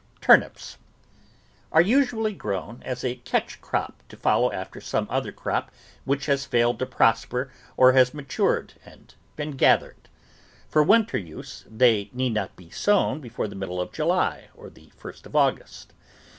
TURNIPS 0.19 0.79
Are 1.71 1.79
usually 1.79 2.33
grown 2.33 2.81
as 2.83 3.03
a 3.03 3.17
catch 3.17 3.61
crop 3.61 4.01
to 4.09 4.17
follow 4.17 4.51
after 4.51 4.81
some 4.81 5.05
other 5.11 5.31
crop 5.31 5.69
which 6.05 6.25
has 6.25 6.43
failed 6.43 6.79
to 6.79 6.87
prosper 6.87 7.51
or 7.77 7.91
has 7.91 8.07
ROOT 8.07 8.13
VEGETABLES 8.13 8.13
matured 8.15 8.73
and 8.83 9.13
been 9.35 9.51
gathered. 9.51 10.09
For 10.67 10.81
winter 10.81 11.19
use, 11.19 11.65
they 11.69 12.09
need 12.13 12.33
not 12.33 12.55
be 12.55 12.71
sown 12.71 13.21
before 13.21 13.47
the 13.47 13.53
middle 13.55 13.79
of 13.79 13.91
July 13.91 14.49
or 14.55 14.71
the 14.71 14.89
first 14.97 15.27
of 15.27 15.35
August. 15.35 15.93